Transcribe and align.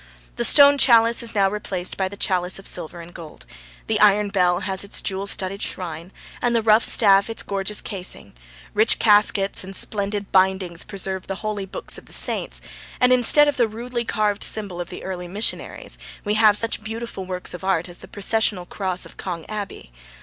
The 0.35 0.43
stone 0.43 0.79
chalice 0.79 1.21
is 1.21 1.35
now 1.35 1.47
replaced 1.47 1.95
by 1.95 2.07
the 2.07 2.17
chalice 2.17 2.57
of 2.57 2.65
silver 2.65 3.01
and 3.01 3.13
gold; 3.13 3.45
the 3.85 3.99
iron 3.99 4.29
bell 4.29 4.61
has 4.61 4.83
its 4.83 4.99
jewel 4.99 5.27
studded 5.27 5.61
shrine, 5.61 6.11
and 6.41 6.55
the 6.55 6.63
rough 6.63 6.83
staff 6.83 7.29
its 7.29 7.43
gorgeous 7.43 7.81
casing; 7.81 8.33
rich 8.73 8.97
caskets 8.97 9.63
and 9.63 9.75
splendid 9.75 10.31
bindings 10.31 10.83
preserve 10.83 11.27
the 11.27 11.45
holy 11.45 11.67
books 11.67 11.99
of 11.99 12.07
the 12.07 12.13
Saints 12.13 12.61
and, 12.99 13.13
instead 13.13 13.47
of 13.47 13.57
the 13.57 13.67
rudely 13.67 14.03
carved 14.03 14.43
symbol 14.43 14.81
of 14.81 14.89
the 14.89 15.03
early 15.03 15.27
missionaries, 15.27 15.99
we 16.25 16.33
have 16.33 16.57
such 16.57 16.83
beautiful 16.83 17.25
works 17.27 17.53
of 17.53 17.63
art 17.63 17.87
as 17.87 17.99
the 17.99 18.07
processional 18.07 18.65
cross 18.65 19.05
of 19.05 19.17
Cong 19.17 19.45
Abbey. 19.47 19.91